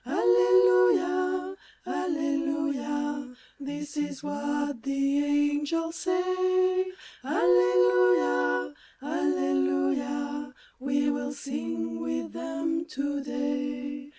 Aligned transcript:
Alleluia, 0.05 1.55
alleluia, 1.85 3.35
this 3.59 3.95
is 3.97 4.23
what 4.23 4.81
the 4.81 5.19
angels 5.23 5.95
say: 5.95 6.85
Alleluia, 7.23 8.73
alleluia, 9.03 10.55
we 10.79 11.11
will 11.11 11.31
sing 11.33 11.99
with 12.01 12.33
them 12.33 12.83
to 12.85 13.23
day. 13.23 14.07